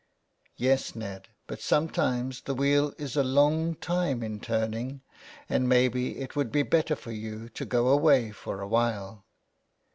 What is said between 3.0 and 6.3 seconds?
a long time in turning, and maybe